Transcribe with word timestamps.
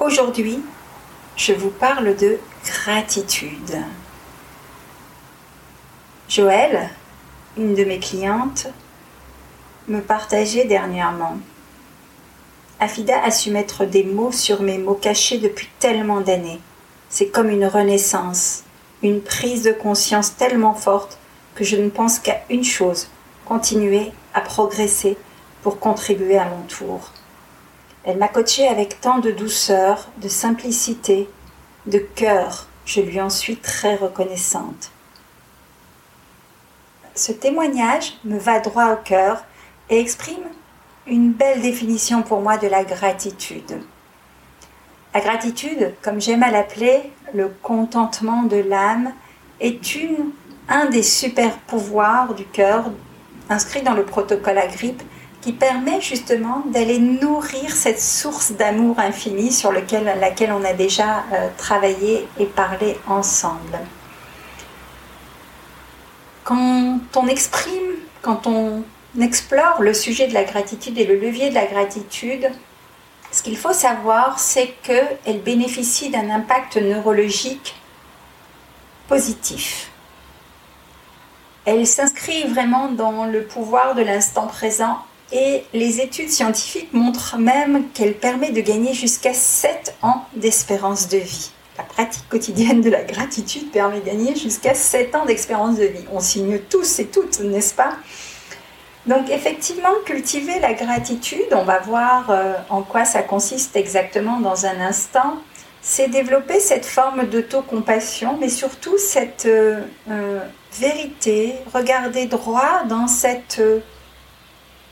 Aujourd'hui, 0.00 0.60
je 1.34 1.52
vous 1.52 1.70
parle 1.70 2.14
de 2.14 2.38
gratitude. 2.64 3.82
Joëlle, 6.28 6.90
une 7.56 7.74
de 7.74 7.82
mes 7.82 7.98
clientes, 7.98 8.68
me 9.88 10.00
partageait 10.00 10.66
dernièrement. 10.66 11.38
Afida 12.78 13.20
a 13.24 13.32
su 13.32 13.50
mettre 13.50 13.86
des 13.86 14.04
mots 14.04 14.30
sur 14.30 14.62
mes 14.62 14.78
mots 14.78 14.94
cachés 14.94 15.38
depuis 15.38 15.68
tellement 15.80 16.20
d'années. 16.20 16.60
C'est 17.08 17.30
comme 17.30 17.50
une 17.50 17.66
renaissance, 17.66 18.62
une 19.02 19.20
prise 19.20 19.64
de 19.64 19.72
conscience 19.72 20.36
tellement 20.36 20.74
forte 20.74 21.18
que 21.56 21.64
je 21.64 21.76
ne 21.76 21.90
pense 21.90 22.20
qu'à 22.20 22.42
une 22.50 22.62
chose, 22.62 23.08
continuer 23.46 24.12
à 24.32 24.42
progresser 24.42 25.16
pour 25.62 25.80
contribuer 25.80 26.38
à 26.38 26.44
mon 26.44 26.62
tour. 26.68 27.10
Elle 28.04 28.18
m'a 28.18 28.28
coachée 28.28 28.68
avec 28.68 29.00
tant 29.00 29.18
de 29.18 29.30
douceur, 29.30 30.08
de 30.18 30.28
simplicité, 30.28 31.28
de 31.86 31.98
cœur. 31.98 32.66
Je 32.84 33.00
lui 33.00 33.20
en 33.20 33.30
suis 33.30 33.56
très 33.56 33.96
reconnaissante. 33.96 34.90
Ce 37.14 37.32
témoignage 37.32 38.14
me 38.24 38.38
va 38.38 38.60
droit 38.60 38.92
au 38.92 38.96
cœur 38.96 39.44
et 39.90 39.98
exprime 39.98 40.46
une 41.06 41.32
belle 41.32 41.60
définition 41.60 42.22
pour 42.22 42.40
moi 42.40 42.58
de 42.58 42.68
la 42.68 42.84
gratitude. 42.84 43.82
La 45.14 45.20
gratitude, 45.20 45.94
comme 46.02 46.20
j'aime 46.20 46.42
à 46.42 46.50
l'appeler, 46.50 47.10
le 47.34 47.48
contentement 47.62 48.44
de 48.44 48.56
l'âme, 48.56 49.12
est 49.58 49.94
une, 49.96 50.30
un 50.68 50.86
des 50.86 51.02
super 51.02 51.58
pouvoirs 51.58 52.34
du 52.34 52.44
cœur 52.44 52.84
inscrit 53.48 53.82
dans 53.82 53.94
le 53.94 54.04
protocole 54.04 54.58
Agrippe 54.58 55.02
qui 55.40 55.52
permet 55.52 56.00
justement 56.00 56.62
d'aller 56.66 56.98
nourrir 56.98 57.70
cette 57.70 58.00
source 58.00 58.52
d'amour 58.52 58.98
infini 58.98 59.52
sur 59.52 59.70
lequel, 59.70 60.04
laquelle 60.20 60.52
on 60.52 60.64
a 60.64 60.72
déjà 60.72 61.24
euh, 61.32 61.48
travaillé 61.56 62.26
et 62.38 62.46
parlé 62.46 62.98
ensemble. 63.06 63.78
Quand 66.44 66.98
on 67.14 67.28
exprime, 67.28 67.96
quand 68.22 68.46
on 68.46 68.82
explore 69.20 69.80
le 69.80 69.94
sujet 69.94 70.26
de 70.26 70.34
la 70.34 70.44
gratitude 70.44 70.98
et 70.98 71.06
le 71.06 71.16
levier 71.16 71.50
de 71.50 71.54
la 71.54 71.66
gratitude, 71.66 72.50
ce 73.30 73.42
qu'il 73.42 73.56
faut 73.56 73.74
savoir, 73.74 74.38
c'est 74.38 74.74
qu'elle 74.82 75.42
bénéficie 75.44 76.10
d'un 76.10 76.30
impact 76.30 76.78
neurologique 76.78 77.74
positif. 79.06 79.90
Elle 81.64 81.86
s'inscrit 81.86 82.44
vraiment 82.44 82.88
dans 82.88 83.26
le 83.26 83.44
pouvoir 83.44 83.94
de 83.94 84.02
l'instant 84.02 84.46
présent 84.46 84.98
et 85.32 85.64
les 85.72 86.00
études 86.00 86.30
scientifiques 86.30 86.92
montrent 86.92 87.36
même 87.38 87.88
qu'elle 87.92 88.14
permet 88.14 88.50
de 88.50 88.60
gagner 88.60 88.94
jusqu'à 88.94 89.34
7 89.34 89.94
ans 90.02 90.24
d'espérance 90.34 91.08
de 91.08 91.18
vie. 91.18 91.50
La 91.76 91.84
pratique 91.84 92.28
quotidienne 92.28 92.80
de 92.80 92.90
la 92.90 93.02
gratitude 93.02 93.70
permet 93.70 94.00
de 94.00 94.06
gagner 94.06 94.34
jusqu'à 94.34 94.74
7 94.74 95.14
ans 95.14 95.24
d'espérance 95.26 95.76
de 95.76 95.84
vie. 95.84 96.04
On 96.12 96.20
signe 96.20 96.58
tous 96.58 96.98
et 96.98 97.06
toutes, 97.06 97.40
n'est-ce 97.40 97.74
pas? 97.74 97.92
Donc 99.06 99.30
effectivement, 99.30 99.94
cultiver 100.04 100.60
la 100.60 100.74
gratitude, 100.74 101.46
on 101.52 101.62
va 101.62 101.78
voir 101.78 102.30
euh, 102.30 102.54
en 102.68 102.82
quoi 102.82 103.04
ça 103.04 103.22
consiste 103.22 103.74
exactement 103.76 104.40
dans 104.40 104.66
un 104.66 104.80
instant, 104.80 105.38
c'est 105.80 106.08
développer 106.08 106.60
cette 106.60 106.84
forme 106.84 107.24
d'autocompassion, 107.24 108.36
mais 108.38 108.50
surtout 108.50 108.98
cette 108.98 109.46
euh, 109.46 109.80
euh, 110.10 110.40
vérité, 110.78 111.54
regarder 111.72 112.26
droit 112.26 112.82
dans, 112.86 113.06
cette, 113.06 113.62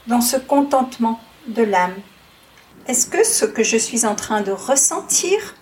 dans 0.06 0.20
ce 0.20 0.36
contentement 0.36 1.20
de 1.48 1.62
l'âme. 1.62 1.94
Est-ce 2.86 3.06
que 3.06 3.24
ce 3.24 3.44
que 3.44 3.62
je 3.62 3.76
suis 3.76 4.06
en 4.06 4.14
train 4.14 4.40
de 4.40 4.52
ressentir, 4.52 5.56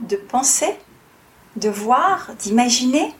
de 0.00 0.16
penser, 0.16 0.74
de 1.56 1.68
voir, 1.68 2.30
d'imaginer, 2.38 3.12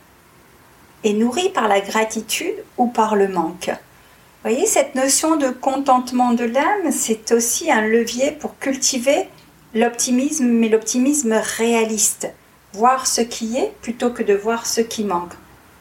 est 1.03 1.13
nourri 1.13 1.49
par 1.49 1.67
la 1.67 1.79
gratitude 1.79 2.55
ou 2.77 2.87
par 2.87 3.15
le 3.15 3.27
manque? 3.27 3.69
Vous 3.69 4.49
voyez, 4.49 4.65
cette 4.65 4.95
notion 4.95 5.37
de 5.37 5.49
contentement 5.49 6.33
de 6.33 6.43
l'âme, 6.43 6.91
c'est 6.91 7.31
aussi 7.31 7.71
un 7.71 7.81
levier 7.81 8.31
pour 8.31 8.59
cultiver 8.59 9.29
l'optimisme, 9.73 10.45
mais 10.45 10.67
l'optimisme 10.67 11.33
réaliste. 11.57 12.29
Voir 12.73 13.07
ce 13.07 13.21
qui 13.21 13.57
est 13.57 13.71
plutôt 13.81 14.09
que 14.09 14.23
de 14.23 14.33
voir 14.33 14.65
ce 14.65 14.81
qui 14.81 15.05
manque 15.05 15.33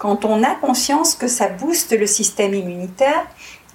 quand 0.02 0.24
on 0.24 0.42
a 0.42 0.56
conscience 0.56 1.14
que 1.14 1.28
ça 1.28 1.48
booste 1.48 1.96
le 1.96 2.08
système 2.08 2.54
immunitaire, 2.54 3.24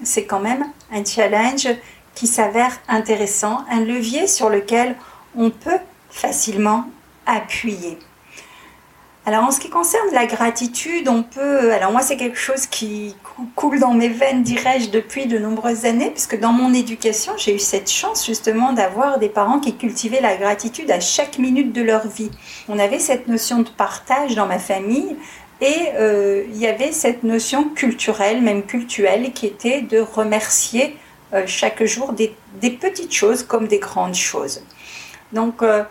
c'est 0.03 0.25
quand 0.25 0.39
même 0.39 0.65
un 0.91 1.03
challenge 1.03 1.67
qui 2.15 2.27
s'avère 2.27 2.79
intéressant, 2.87 3.59
un 3.69 3.81
levier 3.81 4.27
sur 4.27 4.49
lequel 4.49 4.95
on 5.37 5.49
peut 5.49 5.79
facilement 6.09 6.85
appuyer. 7.25 7.99
Alors 9.27 9.43
en 9.43 9.51
ce 9.51 9.59
qui 9.59 9.69
concerne 9.69 10.07
la 10.13 10.25
gratitude, 10.25 11.09
on 11.09 11.21
peut... 11.21 11.73
Alors 11.73 11.91
moi 11.91 11.99
c'est 12.01 12.15
quelque 12.15 12.39
chose 12.39 12.65
qui 12.65 13.13
coule 13.55 13.77
dans 13.77 13.93
mes 13.93 14.07
veines, 14.07 14.41
dirais-je, 14.41 14.89
depuis 14.89 15.25
de 15.25 15.37
nombreuses 15.37 15.83
années, 15.83 16.11
puisque 16.11 16.39
dans 16.39 16.53
mon 16.53 16.73
éducation, 16.73 17.33
j'ai 17.35 17.53
eu 17.53 17.59
cette 17.59 17.91
chance 17.91 18.25
justement 18.25 18.71
d'avoir 18.71 19.19
des 19.19 19.27
parents 19.27 19.59
qui 19.59 19.75
cultivaient 19.75 20.21
la 20.21 20.37
gratitude 20.37 20.89
à 20.91 21.01
chaque 21.01 21.39
minute 21.39 21.73
de 21.73 21.81
leur 21.81 22.07
vie. 22.07 22.31
On 22.69 22.79
avait 22.79 22.99
cette 22.99 23.27
notion 23.27 23.59
de 23.59 23.69
partage 23.69 24.33
dans 24.33 24.45
ma 24.45 24.59
famille, 24.59 25.17
et 25.59 25.89
euh, 25.95 26.45
il 26.49 26.57
y 26.57 26.67
avait 26.67 26.91
cette 26.91 27.23
notion 27.23 27.69
culturelle, 27.69 28.41
même 28.41 28.63
cultuelle, 28.63 29.33
qui 29.33 29.47
était 29.47 29.81
de 29.81 29.99
remercier 29.99 30.97
euh, 31.33 31.43
chaque 31.47 31.83
jour 31.83 32.13
des, 32.13 32.35
petites 32.61 33.13
choses 33.13 33.43
comme 33.43 33.67
des 33.67 33.79
grandes 33.79 34.15
choses. 34.15 34.61
Donc, 35.31 35.63
euh, 35.63 35.83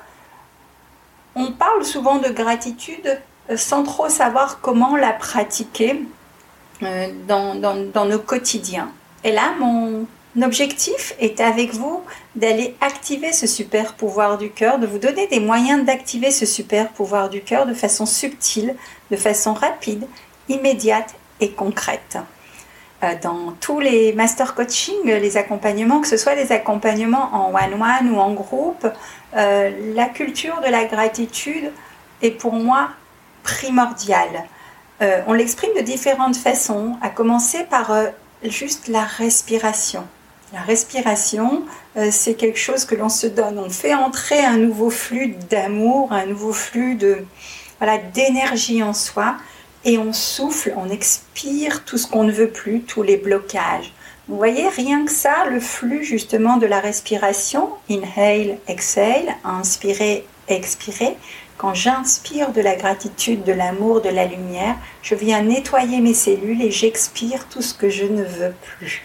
on 1.35 1.53
parle 1.53 1.85
souvent 1.85 2.19
de 2.19 2.29
gratitude 2.29 3.21
sans 3.57 3.83
trop 3.83 4.09
savoir 4.09 4.61
comment 4.61 4.97
la 4.97 5.13
pratiquer 5.13 6.03
dans, 6.81 7.55
dans, 7.55 8.05
nos 8.05 8.19
quotidiens. 8.19 8.91
Et 9.23 9.31
là, 9.33 9.55
mon 9.59 10.07
objectif 10.43 11.15
est 11.19 11.41
avec 11.41 11.73
vous 11.73 12.03
d'aller 12.35 12.75
activer 12.81 13.33
ce 13.33 13.47
super 13.47 13.95
pouvoir 13.95 14.39
du 14.39 14.51
cœur, 14.51 14.79
de 14.79 14.87
vous 14.87 14.99
donner 14.99 15.27
des 15.29 15.41
moyens 15.41 15.85
d'activer 15.85 16.31
ce 16.31 16.47
super 16.47 16.91
pouvoir 16.91 17.31
du 17.31 17.41
cœur 17.41 17.67
de 17.67 17.75
façon 17.75 18.07
subtile, 18.07 18.75
de 19.11 19.17
façon 19.17 19.55
rapide, 19.55 20.07
immédiate 20.49 21.15
et 21.41 21.51
concrète. 21.51 22.19
Euh, 23.03 23.13
dans 23.23 23.53
tous 23.61 23.79
les 23.79 24.15
master 24.15 24.55
coaching, 24.55 25.05
les 25.05 25.37
accompagnements, 25.37 26.01
que 26.01 26.09
ce 26.09 26.17
soit 26.17 26.35
des 26.35 26.51
accompagnements 26.51 27.29
en 27.33 27.55
one-one 27.55 28.11
ou 28.11 28.19
en 28.19 28.33
groupe, 28.33 28.87
euh, 29.37 29.71
la 29.95 30.07
culture 30.07 30.61
de 30.61 30.71
la 30.71 30.85
gratitude 30.85 31.73
est 32.23 32.31
pour 32.31 32.55
moi 32.55 32.89
primordiale. 33.43 34.45
Euh, 35.03 35.21
on 35.27 35.35
l'exprime 35.35 35.75
de 35.77 35.83
différentes 35.83 36.37
façons, 36.37 36.97
à 37.03 37.11
commencer 37.11 37.65
par 37.65 37.93
juste 38.43 38.89
la 38.89 39.05
respiration. 39.05 40.07
La 40.53 40.61
respiration, 40.61 41.65
c'est 42.11 42.35
quelque 42.35 42.59
chose 42.59 42.85
que 42.85 42.95
l'on 42.95 43.09
se 43.09 43.27
donne. 43.27 43.59
On 43.59 43.69
fait 43.69 43.95
entrer 43.95 44.45
un 44.45 44.57
nouveau 44.57 44.91
flux 44.91 45.35
d'amour, 45.51 46.13
un 46.13 46.27
nouveau 46.27 46.53
flux 46.53 46.97
d'énergie 48.15 48.83
en 48.83 48.95
soi 48.95 49.37
et 49.85 49.99
on 49.99 50.13
souffle, 50.13 50.73
on 50.77 50.89
expire 50.91 51.85
tout 51.85 51.99
ce 51.99 52.07
qu'on 52.07 52.25
ne 52.25 52.33
veut 52.33 52.51
plus, 52.51 52.81
tous 52.83 53.03
les 53.03 53.17
blocages. 53.17 53.93
Vous 54.29 54.37
voyez, 54.37 54.69
rien 54.69 55.05
que 55.05 55.13
ça, 55.13 55.47
le 55.49 55.61
flux 55.61 56.03
justement 56.03 56.57
de 56.57 56.67
la 56.67 56.81
respiration, 56.81 57.71
inhale, 57.89 58.59
exhale, 58.67 59.37
inspirer, 59.45 60.27
expirer, 60.49 61.17
quand 61.57 61.75
j'inspire 61.75 62.53
de 62.53 62.61
la 62.61 62.75
gratitude, 62.75 63.45
de 63.45 63.53
l'amour, 63.53 64.01
de 64.01 64.09
la 64.09 64.27
lumière, 64.27 64.77
je 65.03 65.15
viens 65.15 65.43
nettoyer 65.43 66.01
mes 66.01 66.15
cellules 66.15 66.61
et 66.63 66.71
j'expire 66.71 67.49
tout 67.49 67.63
ce 67.63 67.73
que 67.73 67.89
je 67.89 68.05
ne 68.05 68.25
veux 68.25 68.55
plus. 68.79 69.03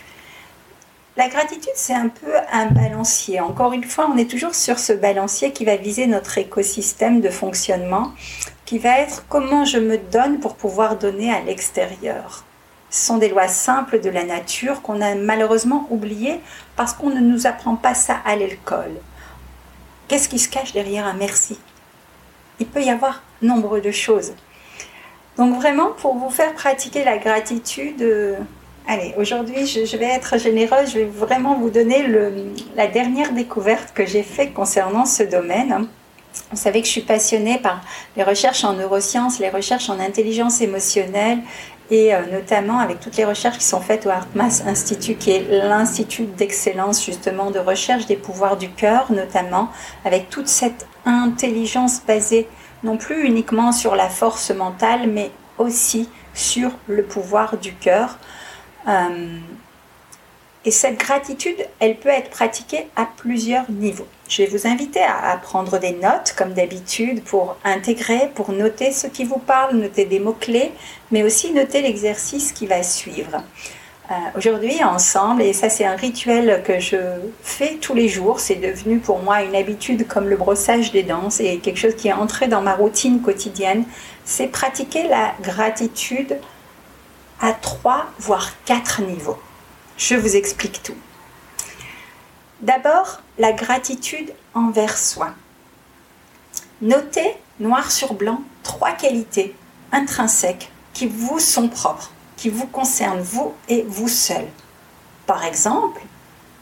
La 1.22 1.30
gratitude, 1.30 1.74
c'est 1.76 1.94
un 1.94 2.08
peu 2.08 2.34
un 2.52 2.66
balancier. 2.66 3.40
Encore 3.42 3.74
une 3.74 3.84
fois, 3.84 4.10
on 4.12 4.18
est 4.18 4.28
toujours 4.28 4.56
sur 4.56 4.80
ce 4.80 4.92
balancier 4.92 5.54
qui 5.54 5.66
va 5.66 5.76
viser 5.76 6.08
notre 6.08 6.40
écosystème 6.40 7.22
de 7.22 7.30
fonctionnement, 7.30 8.12
qui 8.66 8.80
va 8.80 8.98
être 8.98 9.24
comment 9.30 9.64
je 9.64 9.78
me 9.78 10.00
donne 10.00 10.40
pour 10.40 10.56
pouvoir 10.56 10.98
donner 10.98 11.32
à 11.32 11.40
l'extérieur. 11.42 12.44
Ce 12.90 13.06
sont 13.06 13.20
des 13.20 13.30
lois 13.30 13.48
simples 13.48 14.02
de 14.02 14.10
la 14.10 14.24
nature 14.24 14.82
qu'on 14.82 15.00
a 15.00 15.14
malheureusement 15.14 15.86
oubliées 15.92 16.40
parce 16.76 16.94
qu'on 16.94 17.12
ne 17.12 17.20
nous 17.20 17.46
apprend 17.46 17.76
pas 17.76 17.94
ça 17.94 18.18
à 18.26 18.36
l'école. 18.36 18.96
Qu'est-ce 20.08 20.28
qui 20.28 20.40
se 20.40 20.50
cache 20.50 20.74
derrière 20.74 21.06
un 21.06 21.14
merci? 21.14 21.60
Il 22.60 22.66
peut 22.66 22.82
y 22.82 22.90
avoir 22.90 23.22
nombre 23.44 23.80
de 23.80 23.92
choses. 23.92 24.34
Donc 25.38 25.56
vraiment, 25.56 25.92
pour 25.92 26.16
vous 26.16 26.32
faire 26.32 26.54
pratiquer 26.54 27.04
la 27.04 27.20
gratitude, 27.20 28.02
euh, 28.02 28.38
allez, 28.88 29.14
aujourd'hui, 29.18 29.66
je, 29.66 29.98
vais 29.98 30.06
être 30.06 30.38
généreuse, 30.38 30.92
je 30.94 31.00
vais 31.00 31.06
vraiment 31.06 31.56
vous 31.56 31.70
donner 31.70 32.06
la 32.76 32.88
dernière 32.88 33.34
découverte 33.34 33.94
que 33.94 34.06
j'ai 34.06 34.24
faite 34.24 34.54
concernant 34.54 35.06
ce 35.06 35.24
domaine. 35.24 35.88
Vous 36.52 36.58
savez 36.58 36.82
que 36.82 36.88
je 36.88 36.92
suis 36.92 37.02
passionnée 37.02 37.58
par 37.58 37.82
les 38.16 38.24
recherches 38.24 38.64
en 38.64 38.74
neurosciences, 38.74 39.40
les 39.40 39.50
recherches 39.50 39.90
en 39.90 40.00
intelligence 40.00 40.62
émotionnelle 40.62 41.40
et 41.90 42.16
euh, 42.16 42.22
notamment 42.32 42.80
avec 42.80 43.02
toutes 43.02 43.18
les 43.18 43.26
recherches 43.26 43.58
qui 43.58 43.66
sont 43.66 43.82
faites 43.82 44.06
au 44.06 44.10
HeartMath 44.10 44.64
Institute, 44.66 45.20
qui 45.20 45.32
est 45.32 45.46
l'institut 45.68 46.24
d'excellence 46.26 47.06
justement 47.06 47.52
de 47.52 47.60
recherche 47.60 48.06
des 48.06 48.16
pouvoirs 48.16 48.56
du 48.56 48.70
cœur, 48.70 49.12
notamment 49.12 49.70
avec 50.06 50.30
toute 50.30 50.48
cette 50.48 50.88
intelligence 51.06 52.02
basée 52.08 52.48
non 52.84 52.98
plus 52.98 53.26
uniquement 53.26 53.74
sur 53.74 53.96
la 53.96 54.10
force 54.10 54.52
mentale, 54.52 55.10
mais 55.10 55.32
aussi 55.58 56.10
sur 56.34 56.72
le 56.88 57.04
pouvoir 57.04 57.58
du 57.58 57.74
cœur. 57.74 58.18
Euh, 58.88 59.40
et 60.64 60.72
cette 60.72 61.00
gratitude, 61.00 61.58
elle 61.80 61.96
peut 61.98 62.10
être 62.10 62.30
pratiquée 62.30 62.88
à 62.96 63.08
plusieurs 63.18 63.70
niveaux. 63.72 64.08
Je 64.30 64.44
vais 64.44 64.50
vous 64.50 64.68
inviter 64.68 65.02
à, 65.02 65.36
prendre 65.38 65.80
des 65.80 65.94
notes, 65.94 66.36
comme 66.38 66.54
d'habitude, 66.54 67.24
pour 67.24 67.58
intégrer, 67.64 68.30
pour 68.36 68.52
noter 68.52 68.92
ce 68.92 69.08
qui 69.08 69.24
vous 69.24 69.40
parle, 69.40 69.76
noter 69.76 70.06
des 70.06 70.20
mots-clés, 70.20 70.72
mais 71.10 71.24
aussi 71.24 71.52
noter 71.52 71.82
l'exercice 71.82 72.52
qui 72.52 72.68
va 72.68 72.84
suivre. 72.84 73.44
Euh, 74.12 74.14
aujourd'hui, 74.38 74.84
ensemble, 74.84 75.42
et 75.42 75.54
ça 75.54 75.70
c'est 75.70 75.86
un 75.86 75.96
rituel 75.96 76.62
que 76.64 76.80
je 76.80 76.98
fais 77.42 77.78
tous 77.82 77.96
les 77.96 78.10
jours, 78.10 78.40
c'est 78.40 78.56
devenu 78.56 79.00
pour 79.00 79.20
moi 79.20 79.42
une 79.42 79.56
habitude 79.56 80.06
comme 80.06 80.28
le 80.28 80.36
brossage 80.36 80.92
des 80.92 81.04
dents, 81.04 81.30
c'est 81.30 81.58
quelque 81.58 81.78
chose 81.78 81.96
qui 81.96 82.10
est 82.10 82.14
entré 82.14 82.48
dans 82.48 82.62
ma 82.62 82.76
routine 82.76 83.22
quotidienne, 83.22 83.86
c'est 84.26 84.48
pratiquer 84.48 85.08
la 85.08 85.34
gratitude 85.42 86.38
à 87.42 87.54
trois, 87.54 88.06
voire 88.20 88.52
quatre 88.66 89.02
niveaux. 89.02 89.40
Je 89.98 90.16
vous 90.16 90.36
explique 90.36 90.84
tout. 90.84 90.96
D'abord, 92.62 93.22
la 93.40 93.52
gratitude 93.52 94.32
envers 94.54 94.98
soi. 94.98 95.32
Notez 96.82 97.36
noir 97.60 97.92
sur 97.92 98.14
blanc 98.14 98.42
trois 98.64 98.92
qualités 98.92 99.56
intrinsèques 99.92 100.72
qui 100.94 101.08
vous 101.08 101.40
sont 101.40 101.68
propres, 101.68 102.12
qui 102.38 102.50
vous 102.50 102.68
concernent 102.68 103.22
vous 103.22 103.54
et 103.68 103.84
vous 103.88 104.08
seul. 104.08 104.46
Par 105.26 105.44
exemple, 105.44 106.02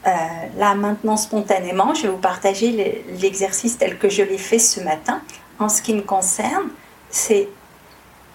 euh, 0.06 0.10
là 0.56 0.74
maintenant 0.74 1.16
spontanément, 1.16 1.94
je 1.94 2.02
vais 2.02 2.08
vous 2.08 2.16
partager 2.16 3.04
l'exercice 3.20 3.76
tel 3.76 3.98
que 3.98 4.08
je 4.08 4.22
l'ai 4.22 4.38
fait 4.38 4.58
ce 4.58 4.80
matin. 4.80 5.20
En 5.58 5.68
ce 5.68 5.82
qui 5.82 5.92
me 5.92 6.02
concerne, 6.02 6.70
c'est 7.10 7.48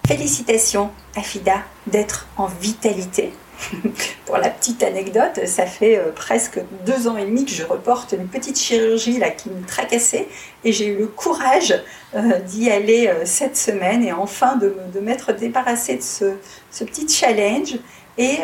félicitations 0.06 0.90
à 1.16 1.22
Fida 1.22 1.62
d'être 1.86 2.26
en 2.36 2.46
vitalité, 2.46 3.32
Pour 4.26 4.36
la 4.36 4.48
petite 4.48 4.82
anecdote, 4.82 5.46
ça 5.46 5.66
fait 5.66 5.98
euh, 5.98 6.12
presque 6.14 6.60
deux 6.84 7.08
ans 7.08 7.16
et 7.16 7.24
demi 7.24 7.44
que 7.44 7.52
je 7.52 7.64
reporte 7.64 8.12
une 8.12 8.28
petite 8.28 8.58
chirurgie 8.58 9.18
là, 9.18 9.30
qui 9.30 9.50
me 9.50 9.64
tracassait 9.64 10.28
et 10.64 10.72
j'ai 10.72 10.86
eu 10.86 10.98
le 10.98 11.06
courage 11.06 11.74
euh, 12.14 12.38
d'y 12.40 12.70
aller 12.70 13.08
euh, 13.08 13.24
cette 13.24 13.56
semaine 13.56 14.04
et 14.04 14.12
enfin 14.12 14.56
de, 14.56 14.74
m'être 15.00 15.32
débarrassée 15.32 15.96
de 15.96 16.02
ce, 16.02 16.84
petit 16.84 17.08
challenge. 17.08 17.76
Et 18.18 18.38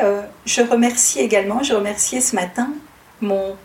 je 0.44 0.60
remercie 0.60 1.20
également, 1.20 1.62
je 1.62 1.72
remerciais 1.72 2.20
ce 2.20 2.36
matin 2.36 2.68
mon, 3.22 3.56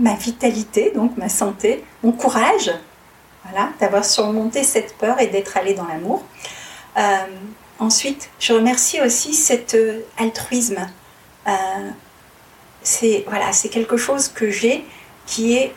ma 0.00 0.14
vitalité, 0.14 0.90
donc 0.92 1.16
ma 1.16 1.28
santé, 1.28 1.84
mon 2.02 2.10
courage 2.10 2.72
d'avoir 3.78 4.04
surmonté 4.04 4.64
cette 4.64 4.96
peur 4.96 5.20
et 5.20 5.28
d'être 5.28 5.56
allée 5.56 5.74
dans 5.74 5.86
l'amour. 5.86 6.24
Ensuite, 7.78 8.30
je 8.38 8.52
remercie 8.52 9.00
aussi 9.00 9.34
cet 9.34 9.74
euh, 9.74 10.00
altruisme. 10.16 10.88
Euh, 11.46 11.50
c'est 12.82 13.24
voilà, 13.28 13.52
c'est 13.52 13.68
quelque 13.68 13.96
chose 13.96 14.28
que 14.28 14.50
j'ai 14.50 14.84
qui 15.26 15.56
est 15.56 15.72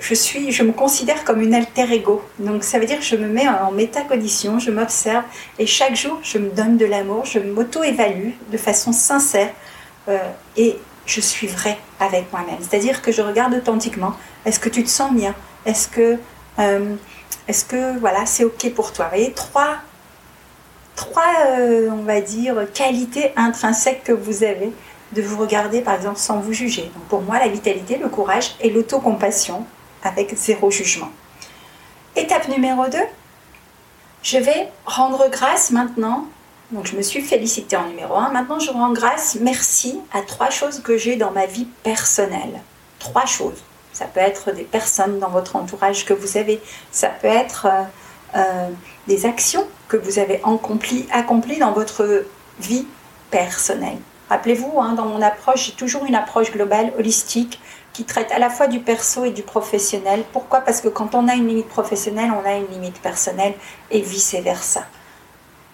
je 0.00 0.14
suis, 0.14 0.52
je 0.52 0.62
me 0.62 0.72
considère 0.72 1.24
comme 1.24 1.40
une 1.40 1.54
alter 1.54 1.92
ego. 1.92 2.22
Donc 2.38 2.62
ça 2.62 2.78
veut 2.78 2.86
dire 2.86 2.98
que 2.98 3.04
je 3.04 3.16
me 3.16 3.26
mets 3.26 3.48
en 3.48 3.70
métacondition, 3.72 4.58
je 4.58 4.70
m'observe 4.70 5.24
et 5.58 5.66
chaque 5.66 5.96
jour 5.96 6.18
je 6.22 6.38
me 6.38 6.50
donne 6.50 6.76
de 6.76 6.84
l'amour, 6.84 7.24
je 7.24 7.38
m'auto-évalue 7.38 8.30
de 8.50 8.56
façon 8.56 8.92
sincère 8.92 9.52
euh, 10.08 10.18
et 10.56 10.76
je 11.06 11.20
suis 11.20 11.46
vrai 11.46 11.78
avec 12.00 12.32
moi-même. 12.32 12.58
C'est-à-dire 12.60 13.02
que 13.02 13.12
je 13.12 13.22
regarde 13.22 13.54
authentiquement. 13.54 14.14
Est-ce 14.44 14.60
que 14.60 14.68
tu 14.68 14.84
te 14.84 14.90
sens 14.90 15.12
bien? 15.12 15.34
Est-ce 15.66 15.88
que, 15.88 16.18
est-ce 17.48 17.64
que 17.64 17.98
voilà, 17.98 18.24
c'est 18.26 18.44
ok 18.44 18.72
pour 18.74 18.92
toi? 18.92 19.06
Vous 19.06 19.16
voyez, 19.16 19.32
trois 19.32 19.78
trois, 20.96 21.34
euh, 21.46 21.88
on 21.90 22.02
va 22.02 22.20
dire, 22.20 22.66
qualités 22.72 23.32
intrinsèques 23.36 24.04
que 24.04 24.12
vous 24.12 24.44
avez 24.44 24.72
de 25.12 25.22
vous 25.22 25.38
regarder, 25.38 25.80
par 25.80 25.94
exemple, 25.94 26.18
sans 26.18 26.38
vous 26.38 26.52
juger. 26.52 26.90
Donc 26.94 27.04
pour 27.04 27.22
moi, 27.22 27.38
la 27.38 27.48
vitalité, 27.48 27.96
le 27.96 28.08
courage 28.08 28.56
et 28.60 28.70
l'autocompassion 28.70 29.64
avec 30.02 30.34
zéro 30.36 30.70
jugement. 30.70 31.10
Étape 32.16 32.48
numéro 32.48 32.86
2, 32.86 32.98
je 34.22 34.38
vais 34.38 34.68
rendre 34.86 35.28
grâce 35.30 35.70
maintenant. 35.70 36.26
Donc 36.70 36.86
je 36.86 36.96
me 36.96 37.02
suis 37.02 37.22
félicitée 37.22 37.76
en 37.76 37.86
numéro 37.86 38.14
1. 38.14 38.30
Maintenant, 38.30 38.58
je 38.58 38.70
rends 38.70 38.92
grâce, 38.92 39.36
merci 39.40 40.00
à 40.12 40.22
trois 40.22 40.50
choses 40.50 40.80
que 40.80 40.96
j'ai 40.96 41.16
dans 41.16 41.30
ma 41.30 41.46
vie 41.46 41.66
personnelle. 41.82 42.60
Trois 42.98 43.26
choses. 43.26 43.62
Ça 43.92 44.06
peut 44.06 44.20
être 44.20 44.52
des 44.52 44.64
personnes 44.64 45.20
dans 45.20 45.28
votre 45.28 45.56
entourage 45.56 46.04
que 46.04 46.14
vous 46.14 46.36
avez. 46.36 46.60
Ça 46.90 47.08
peut 47.08 47.28
être 47.28 47.66
euh, 47.66 47.82
euh, 48.36 48.68
des 49.06 49.26
actions 49.26 49.66
que 49.88 49.96
vous 49.96 50.18
avez 50.18 50.40
accomplies, 51.12 51.58
dans 51.58 51.72
votre 51.72 52.24
vie 52.60 52.86
personnelle. 53.30 53.98
Rappelez-vous, 54.28 54.80
hein, 54.80 54.94
dans 54.94 55.04
mon 55.04 55.20
approche, 55.20 55.66
j'ai 55.66 55.72
toujours 55.72 56.04
une 56.04 56.14
approche 56.14 56.50
globale, 56.50 56.92
holistique, 56.98 57.60
qui 57.92 58.04
traite 58.04 58.32
à 58.32 58.38
la 58.38 58.50
fois 58.50 58.66
du 58.66 58.80
perso 58.80 59.24
et 59.24 59.30
du 59.30 59.42
professionnel. 59.42 60.24
Pourquoi? 60.32 60.62
Parce 60.62 60.80
que 60.80 60.88
quand 60.88 61.14
on 61.14 61.28
a 61.28 61.34
une 61.34 61.46
limite 61.46 61.68
professionnelle, 61.68 62.32
on 62.32 62.48
a 62.48 62.54
une 62.54 62.66
limite 62.66 63.00
personnelle 63.00 63.54
et 63.90 64.00
vice-versa. 64.00 64.84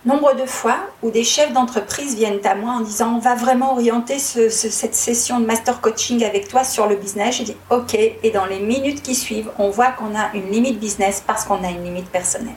Nombre 0.05 0.35
de 0.35 0.47
fois 0.47 0.79
où 1.02 1.11
des 1.11 1.25
chefs 1.25 1.52
d'entreprise 1.52 2.17
viennent 2.17 2.45
à 2.45 2.55
moi 2.55 2.73
en 2.73 2.81
disant 2.81 3.14
on 3.17 3.19
va 3.19 3.35
vraiment 3.35 3.73
orienter 3.73 4.19
cette 4.19 4.95
session 4.95 5.40
de 5.40 5.47
master 5.47 5.83
coaching 5.83 6.25
avec 6.25 6.49
toi 6.49 6.64
sur 6.64 6.87
le 6.87 6.97
business. 6.97 7.37
Je 7.37 7.43
dis 7.43 7.57
ok 7.69 7.95
et 7.95 8.31
dans 8.31 8.47
les 8.47 8.61
minutes 8.61 9.02
qui 9.02 9.14
suivent, 9.14 9.50
on 9.59 9.69
voit 9.69 9.93
qu'on 9.93 10.14
a 10.14 10.33
une 10.33 10.50
limite 10.50 10.81
business 10.81 11.23
parce 11.26 11.45
qu'on 11.45 11.62
a 11.64 11.69
une 11.69 11.85
limite 11.85 12.09
personnelle. 12.09 12.57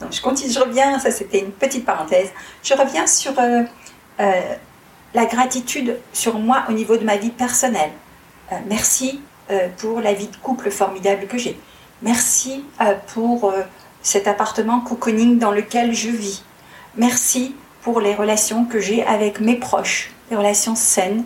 Donc 0.00 0.12
je 0.12 0.22
continue, 0.22 0.50
je 0.50 0.60
reviens, 0.60 0.98
ça 0.98 1.10
c'était 1.10 1.40
une 1.40 1.52
petite 1.52 1.84
parenthèse. 1.84 2.30
Je 2.62 2.74
reviens 2.74 3.06
sur 3.06 3.38
euh, 3.38 3.62
euh, 4.20 4.40
la 5.14 5.26
gratitude 5.26 5.98
sur 6.12 6.38
moi 6.38 6.64
au 6.68 6.72
niveau 6.72 6.96
de 6.96 7.04
ma 7.04 7.16
vie 7.16 7.30
personnelle. 7.30 7.92
Euh, 8.52 8.56
merci 8.66 9.20
pour 9.78 10.00
la 10.00 10.12
vie 10.12 10.28
de 10.28 10.36
couple 10.36 10.70
formidable 10.70 11.26
que 11.26 11.36
j'ai. 11.36 11.58
Merci 12.02 12.64
pour 13.12 13.52
cet 14.00 14.28
appartement 14.28 14.78
cocooning 14.78 15.40
dans 15.40 15.50
lequel 15.50 15.92
je 15.92 16.08
vis. 16.08 16.44
Merci 16.94 17.56
pour 17.82 18.00
les 18.00 18.14
relations 18.14 18.64
que 18.64 18.78
j'ai 18.78 19.04
avec 19.04 19.40
mes 19.40 19.56
proches, 19.56 20.12
des 20.30 20.36
relations 20.36 20.76
saines, 20.76 21.24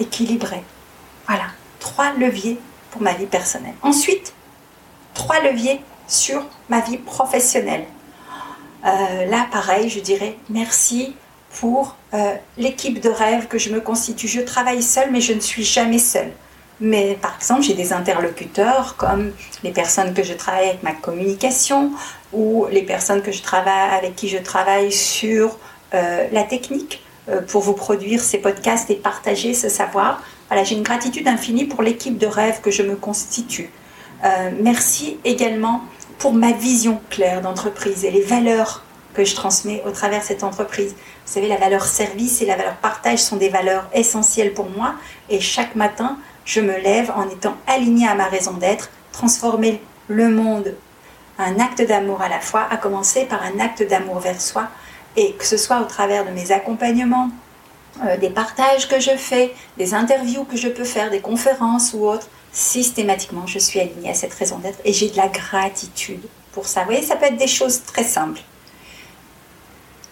équilibrées. 0.00 0.64
Voilà, 1.28 1.44
trois 1.78 2.12
leviers 2.14 2.58
pour 2.90 3.02
ma 3.02 3.12
vie 3.12 3.26
personnelle. 3.26 3.76
Ensuite, 3.82 4.34
trois 5.14 5.38
leviers 5.38 5.80
sur 6.06 6.42
ma 6.68 6.80
vie 6.80 6.98
professionnelle. 6.98 7.84
Euh, 8.84 9.26
là, 9.26 9.46
pareil, 9.50 9.88
je 9.88 10.00
dirais 10.00 10.36
merci 10.50 11.14
pour 11.58 11.96
euh, 12.12 12.34
l'équipe 12.58 13.00
de 13.00 13.08
rêve 13.08 13.46
que 13.46 13.58
je 13.58 13.70
me 13.70 13.80
constitue. 13.80 14.28
Je 14.28 14.40
travaille 14.40 14.82
seule, 14.82 15.10
mais 15.10 15.20
je 15.20 15.32
ne 15.32 15.40
suis 15.40 15.64
jamais 15.64 15.98
seule. 15.98 16.32
Mais 16.80 17.16
par 17.22 17.36
exemple, 17.36 17.62
j'ai 17.62 17.74
des 17.74 17.92
interlocuteurs 17.92 18.96
comme 18.96 19.32
les 19.62 19.70
personnes 19.70 20.12
que 20.12 20.22
je 20.22 20.34
travaille 20.34 20.70
avec 20.70 20.82
ma 20.82 20.92
communication 20.92 21.92
ou 22.32 22.66
les 22.70 22.82
personnes 22.82 23.22
que 23.22 23.32
je 23.32 23.42
travaille, 23.42 23.90
avec 23.96 24.16
qui 24.16 24.28
je 24.28 24.38
travaille 24.38 24.92
sur 24.92 25.56
euh, 25.94 26.26
la 26.32 26.42
technique 26.42 27.00
pour 27.48 27.62
vous 27.62 27.72
produire 27.72 28.20
ces 28.20 28.36
podcasts 28.36 28.90
et 28.90 28.96
partager 28.96 29.54
ce 29.54 29.70
savoir. 29.70 30.22
Voilà, 30.48 30.62
j'ai 30.62 30.74
une 30.74 30.82
gratitude 30.82 31.26
infinie 31.26 31.64
pour 31.64 31.80
l'équipe 31.80 32.18
de 32.18 32.26
rêve 32.26 32.60
que 32.60 32.70
je 32.70 32.82
me 32.82 32.96
constitue. 32.96 33.70
Merci 34.60 35.18
également 35.24 35.82
pour 36.18 36.32
ma 36.32 36.52
vision 36.52 37.00
claire 37.10 37.42
d'entreprise 37.42 38.04
et 38.04 38.10
les 38.10 38.22
valeurs 38.22 38.82
que 39.14 39.24
je 39.24 39.34
transmets 39.34 39.82
au 39.86 39.90
travers 39.90 40.20
de 40.20 40.24
cette 40.24 40.42
entreprise. 40.42 40.92
Vous 40.92 41.32
savez, 41.32 41.48
la 41.48 41.56
valeur 41.56 41.84
service 41.84 42.42
et 42.42 42.46
la 42.46 42.56
valeur 42.56 42.74
partage 42.76 43.20
sont 43.20 43.36
des 43.36 43.48
valeurs 43.48 43.86
essentielles 43.94 44.52
pour 44.52 44.68
moi. 44.68 44.94
Et 45.30 45.40
chaque 45.40 45.76
matin, 45.76 46.18
je 46.44 46.60
me 46.60 46.76
lève 46.78 47.12
en 47.16 47.28
étant 47.28 47.56
alignée 47.66 48.08
à 48.08 48.14
ma 48.14 48.26
raison 48.26 48.52
d'être, 48.52 48.90
transformer 49.12 49.80
le 50.08 50.28
monde, 50.28 50.74
un 51.38 51.58
acte 51.60 51.82
d'amour 51.82 52.22
à 52.22 52.28
la 52.28 52.40
fois, 52.40 52.66
à 52.70 52.76
commencer 52.76 53.24
par 53.24 53.42
un 53.42 53.60
acte 53.60 53.82
d'amour 53.82 54.18
vers 54.18 54.40
soi, 54.40 54.68
et 55.16 55.32
que 55.32 55.44
ce 55.44 55.56
soit 55.56 55.80
au 55.80 55.84
travers 55.84 56.24
de 56.24 56.30
mes 56.30 56.52
accompagnements, 56.52 57.30
euh, 58.04 58.16
des 58.16 58.30
partages 58.30 58.88
que 58.88 59.00
je 59.00 59.16
fais, 59.16 59.54
des 59.78 59.94
interviews 59.94 60.44
que 60.44 60.56
je 60.56 60.68
peux 60.68 60.84
faire, 60.84 61.10
des 61.10 61.20
conférences 61.20 61.94
ou 61.94 62.06
autres, 62.06 62.28
systématiquement, 62.54 63.46
je 63.46 63.58
suis 63.58 63.80
alignée 63.80 64.10
à 64.10 64.14
cette 64.14 64.32
raison 64.32 64.58
d'être 64.58 64.78
et 64.84 64.92
j'ai 64.92 65.10
de 65.10 65.16
la 65.16 65.28
gratitude 65.28 66.22
pour 66.52 66.66
ça. 66.66 66.80
Vous 66.80 66.86
voyez, 66.86 67.02
ça 67.02 67.16
peut 67.16 67.26
être 67.26 67.36
des 67.36 67.48
choses 67.48 67.82
très 67.82 68.04
simples. 68.04 68.40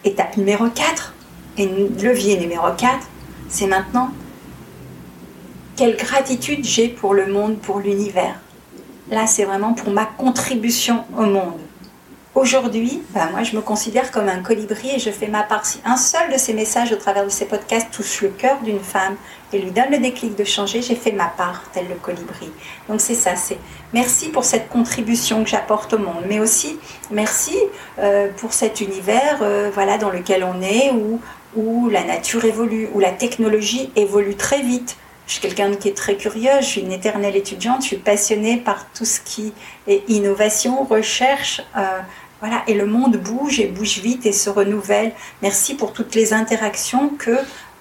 Étape 0.03 0.35
numéro 0.37 0.69
4, 0.69 1.13
et 1.57 1.65
levier 1.65 2.37
numéro 2.37 2.67
4, 2.77 3.07
c'est 3.49 3.67
maintenant 3.67 4.11
quelle 5.75 5.95
gratitude 5.95 6.63
j'ai 6.63 6.89
pour 6.89 7.13
le 7.13 7.27
monde, 7.27 7.57
pour 7.59 7.79
l'univers. 7.79 8.39
Là, 9.09 9.27
c'est 9.27 9.45
vraiment 9.45 9.73
pour 9.73 9.91
ma 9.91 10.05
contribution 10.05 11.05
au 11.17 11.25
monde. 11.25 11.59
Aujourd'hui, 12.35 13.03
ben 13.11 13.29
moi, 13.29 13.43
je 13.43 13.55
me 13.55 13.61
considère 13.61 14.09
comme 14.09 14.27
un 14.27 14.39
colibri 14.39 14.89
et 14.95 14.97
je 14.97 15.11
fais 15.11 15.27
ma 15.27 15.43
part. 15.43 15.67
Si 15.67 15.79
un 15.85 15.97
seul 15.97 16.31
de 16.31 16.37
ces 16.39 16.53
messages 16.53 16.91
au 16.91 16.95
travers 16.95 17.23
de 17.23 17.29
ces 17.29 17.45
podcasts 17.45 17.91
touche 17.91 18.23
le 18.23 18.29
cœur 18.29 18.59
d'une 18.63 18.79
femme 18.79 19.15
et 19.53 19.59
lui 19.59 19.69
donne 19.69 19.91
le 19.91 19.99
déclic 19.99 20.35
de 20.35 20.43
changer, 20.43 20.81
j'ai 20.81 20.95
fait 20.95 21.11
ma 21.11 21.27
part, 21.27 21.61
tel 21.73 21.87
le 21.87 21.93
colibri. 21.93 22.49
Donc 22.89 23.01
c'est 23.01 23.13
ça, 23.13 23.35
c'est 23.35 23.59
merci 23.93 24.29
pour 24.29 24.45
cette 24.45 24.67
contribution 24.67 25.43
que 25.43 25.49
j'apporte 25.51 25.93
au 25.93 25.99
monde, 25.99 26.23
mais 26.27 26.39
aussi 26.39 26.79
merci 27.11 27.55
euh, 27.99 28.29
pour 28.37 28.53
cet 28.53 28.81
univers 28.81 29.37
euh, 29.43 29.69
voilà, 29.71 29.99
dans 29.99 30.09
lequel 30.09 30.43
on 30.43 30.59
est, 30.59 30.89
où, 30.89 31.21
où 31.55 31.87
la 31.89 32.03
nature 32.03 32.45
évolue, 32.45 32.89
où 32.95 32.99
la 32.99 33.11
technologie 33.11 33.91
évolue 33.95 34.35
très 34.35 34.63
vite. 34.63 34.97
Je 35.25 35.33
suis 35.33 35.41
quelqu'un 35.41 35.73
qui 35.75 35.87
est 35.87 35.95
très 35.95 36.17
curieux, 36.17 36.51
je 36.59 36.65
suis 36.65 36.81
une 36.81 36.91
éternelle 36.91 37.37
étudiante, 37.37 37.81
je 37.81 37.87
suis 37.87 37.97
passionnée 37.97 38.57
par 38.57 38.91
tout 38.91 39.05
ce 39.05 39.21
qui 39.21 39.53
est 39.87 40.03
innovation, 40.09 40.83
recherche. 40.83 41.61
Euh, 41.77 41.99
voilà, 42.43 42.61
et 42.67 42.73
le 42.73 42.85
monde 42.85 43.15
bouge 43.15 43.61
et 43.61 43.67
bouge 43.67 43.99
vite 43.99 44.25
et 44.25 44.33
se 44.33 44.49
renouvelle. 44.49 45.13
Merci 45.41 45.75
pour 45.75 45.93
toutes 45.93 46.13
les 46.13 46.33
interactions 46.33 47.07
que 47.07 47.31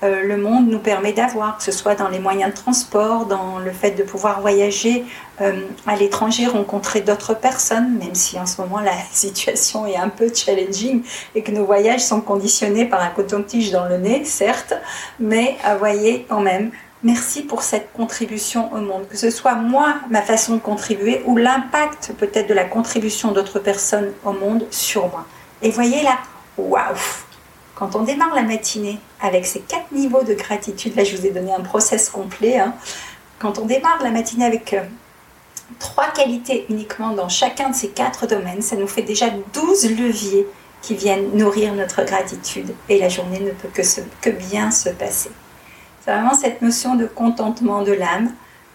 euh, 0.04 0.22
le 0.22 0.36
monde 0.36 0.68
nous 0.68 0.78
permet 0.78 1.12
d'avoir, 1.12 1.58
que 1.58 1.64
ce 1.64 1.72
soit 1.72 1.96
dans 1.96 2.06
les 2.06 2.20
moyens 2.20 2.52
de 2.52 2.56
transport, 2.56 3.26
dans 3.26 3.58
le 3.58 3.72
fait 3.72 3.90
de 3.90 4.04
pouvoir 4.04 4.40
voyager 4.40 5.04
euh, 5.40 5.62
à 5.84 5.96
l'étranger, 5.96 6.46
rencontrer 6.46 7.00
d'autres 7.00 7.34
personnes, 7.34 7.98
même 7.98 8.14
si 8.14 8.38
en 8.38 8.46
ce 8.46 8.60
moment 8.60 8.78
la 8.78 8.94
situation 9.10 9.84
est 9.84 9.96
un 9.96 10.10
peu 10.10 10.32
challenging 10.32 11.02
et 11.34 11.42
que 11.42 11.50
nos 11.50 11.64
voyages 11.64 12.04
sont 12.04 12.20
conditionnés 12.20 12.84
par 12.84 13.00
un 13.00 13.10
coton-tige 13.10 13.72
dans 13.72 13.88
le 13.88 13.98
nez, 13.98 14.24
certes, 14.24 14.74
mais 15.18 15.56
euh, 15.66 15.74
voyez 15.76 16.24
quand 16.28 16.40
même 16.40 16.70
Merci 17.04 17.42
pour 17.42 17.64
cette 17.64 17.92
contribution 17.92 18.72
au 18.72 18.80
monde, 18.80 19.08
que 19.08 19.16
ce 19.16 19.30
soit 19.30 19.56
moi, 19.56 19.96
ma 20.08 20.22
façon 20.22 20.54
de 20.54 20.60
contribuer, 20.60 21.20
ou 21.26 21.36
l'impact 21.36 22.12
peut-être 22.16 22.48
de 22.48 22.54
la 22.54 22.62
contribution 22.62 23.32
d'autres 23.32 23.58
personnes 23.58 24.12
au 24.24 24.32
monde 24.32 24.64
sur 24.70 25.08
moi. 25.08 25.26
Et 25.62 25.70
voyez 25.70 26.02
là, 26.04 26.18
waouh 26.56 26.94
Quand 27.74 27.96
on 27.96 28.02
démarre 28.02 28.36
la 28.36 28.42
matinée 28.42 29.00
avec 29.20 29.46
ces 29.46 29.58
quatre 29.60 29.90
niveaux 29.90 30.22
de 30.22 30.34
gratitude, 30.34 30.94
là 30.94 31.02
je 31.02 31.16
vous 31.16 31.26
ai 31.26 31.30
donné 31.30 31.52
un 31.52 31.62
process 31.62 32.08
complet, 32.08 32.58
hein, 32.58 32.72
quand 33.40 33.58
on 33.58 33.64
démarre 33.64 34.00
la 34.04 34.12
matinée 34.12 34.44
avec 34.44 34.72
euh, 34.72 34.84
trois 35.80 36.06
qualités 36.12 36.66
uniquement 36.70 37.10
dans 37.14 37.28
chacun 37.28 37.70
de 37.70 37.74
ces 37.74 37.88
quatre 37.88 38.28
domaines, 38.28 38.62
ça 38.62 38.76
nous 38.76 38.86
fait 38.86 39.02
déjà 39.02 39.26
12 39.52 39.90
leviers 39.98 40.46
qui 40.80 40.94
viennent 40.94 41.36
nourrir 41.36 41.74
notre 41.74 42.04
gratitude 42.04 42.72
et 42.88 43.00
la 43.00 43.08
journée 43.08 43.40
ne 43.40 43.50
peut 43.50 43.68
que, 43.74 43.82
que 44.20 44.30
bien 44.30 44.70
se 44.70 44.90
passer. 44.90 45.32
C'est 46.04 46.12
vraiment 46.12 46.34
cette 46.34 46.62
notion 46.62 46.96
de 46.96 47.06
contentement 47.06 47.82
de 47.82 47.92
l'âme. 47.92 48.32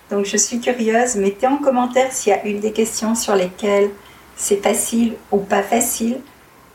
Donc 0.09 0.25
je 0.25 0.37
suis 0.37 0.61
curieuse, 0.61 1.15
mettez 1.15 1.47
en 1.47 1.57
commentaire 1.57 2.11
s'il 2.11 2.31
y 2.31 2.35
a 2.35 2.45
une 2.45 2.61
des 2.61 2.71
questions 2.71 3.15
sur 3.15 3.35
lesquelles 3.35 3.89
c'est 4.37 4.63
facile 4.63 5.15
ou 5.31 5.39
pas 5.39 5.63
facile. 5.63 6.21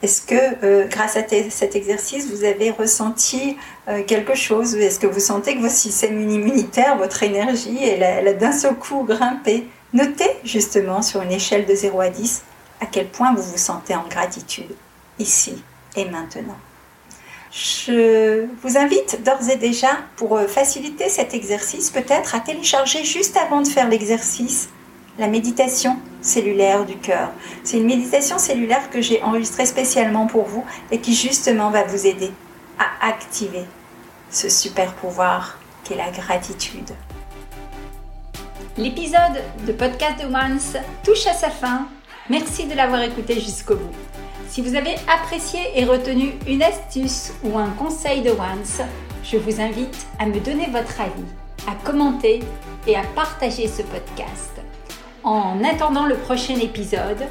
Est-ce 0.03 0.21
que 0.21 0.35
euh, 0.65 0.87
grâce 0.89 1.17
à 1.17 1.23
cet 1.49 1.77
exercice, 1.77 2.29
vous 2.31 2.45
avez 2.45 2.71
ressenti 2.71 3.57
euh, 3.89 4.03
quelque 4.03 4.35
chose 4.35 4.75
Est-ce 4.75 4.99
que 4.99 5.07
vous 5.07 5.21
sentez 5.21 5.55
que 5.55 5.61
votre 5.61 5.73
système 5.73 6.21
immunitaire, 6.29 6.99
votre 6.99 7.23
énergie, 7.23 7.79
elle 7.83 8.37
d'un 8.37 8.53
seul 8.53 8.75
coup 8.75 9.05
grimpé? 9.05 9.69
Notez 9.95 10.31
justement 10.45 11.03
sur 11.03 11.23
une 11.23 11.33
échelle 11.33 11.65
de 11.67 11.75
0 11.75 12.01
à 12.01 12.09
10 12.09 12.43
à 12.81 12.87
quel 12.87 13.09
point 13.09 13.33
vous 13.33 13.43
vous 13.43 13.59
sentez 13.59 13.95
en 13.95 14.07
gratitude, 14.09 14.75
ici 15.19 15.63
et 15.95 16.05
maintenant. 16.07 16.57
Je 17.53 18.47
vous 18.63 18.79
invite 18.79 19.23
d'ores 19.25 19.51
et 19.51 19.57
déjà, 19.57 19.91
pour 20.17 20.39
euh, 20.39 20.47
faciliter 20.47 21.11
cet 21.11 21.35
exercice, 21.35 21.91
peut-être 21.91 22.35
à 22.35 22.41
télécharger 22.41 23.05
juste 23.05 23.37
avant 23.37 23.61
de 23.61 23.69
faire 23.69 23.91
l'exercice 23.91 24.71
la 25.19 25.29
méditation 25.29 25.99
cellulaire 26.23 26.87
du 26.87 26.97
cœur. 26.97 27.31
C'est 27.63 27.77
une 27.77 27.85
méditation 27.85 28.39
cellulaire 28.39 28.89
que 28.89 29.03
j'ai 29.03 29.23
enregistrée 29.23 29.67
spécialement 29.67 30.27
pour 30.27 30.45
vous 30.47 30.65
et 30.91 30.99
qui 30.99 31.15
justement 31.15 31.69
va 31.69 31.85
vous 31.85 32.07
aider 32.07 32.31
à 32.79 33.09
activer 33.09 33.65
ce 34.31 34.49
super 34.49 34.95
pouvoir 34.95 35.59
qu'est 35.85 35.97
la 35.97 36.11
gratitude. 36.11 36.91
L'épisode 38.79 39.43
de 39.67 39.73
Podcast 39.73 40.25
de 40.25 40.35
Once 40.35 40.77
touche 41.05 41.27
à 41.27 41.35
sa 41.35 41.51
fin. 41.51 41.87
Merci 42.31 42.65
de 42.65 42.75
l'avoir 42.75 43.03
écouté 43.03 43.35
jusqu'au 43.35 43.77
bout. 43.77 44.22
Si 44.53 44.61
vous 44.61 44.75
avez 44.75 44.97
apprécié 45.09 45.61
et 45.77 45.87
retenu 45.87 46.35
une 46.47 46.63
astuce 46.63 47.33
ou 47.43 47.57
un 47.57 47.71
conseil 47.71 48.21
de 48.21 48.33
Once, 48.33 48.83
je 49.25 49.39
vous 49.39 49.63
invite 49.63 50.07
à 50.19 50.27
me 50.27 50.41
donner 50.41 50.67
votre 50.67 51.01
avis, 51.01 51.25
à 51.67 51.75
commenter 51.87 52.41
et 52.87 52.95
à 52.95 53.03
partager 53.15 53.67
ce 53.67 53.81
podcast. 53.81 54.61
En 55.25 55.65
attendant 55.65 56.05
le 56.05 56.17
prochain 56.17 56.57
épisode, 56.57 57.25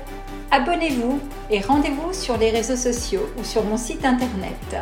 abonnez-vous 0.50 1.20
et 1.52 1.60
rendez-vous 1.60 2.12
sur 2.12 2.38
les 2.38 2.50
réseaux 2.50 2.76
sociaux 2.76 3.30
ou 3.38 3.44
sur 3.44 3.64
mon 3.66 3.78
site 3.78 4.04
internet 4.04 4.78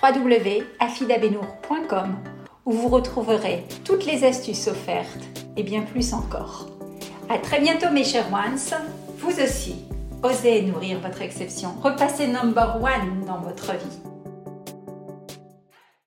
www.afidabenour.com 0.00 2.14
où 2.66 2.70
vous 2.70 2.86
retrouverez 2.86 3.66
toutes 3.84 4.06
les 4.06 4.22
astuces 4.22 4.68
offertes 4.68 5.24
et 5.56 5.64
bien 5.64 5.82
plus 5.82 6.14
encore. 6.14 6.68
À 7.28 7.38
très 7.38 7.58
bientôt 7.58 7.90
mes 7.90 8.04
chers 8.04 8.32
ones, 8.32 8.60
vous 9.18 9.40
aussi 9.42 9.74
Osez 10.24 10.62
nourrir 10.62 11.00
votre 11.00 11.20
exception. 11.20 11.74
Repassez 11.82 12.28
number 12.28 12.80
one 12.82 13.26
dans 13.26 13.40
votre 13.40 13.72
vie. 13.72 14.13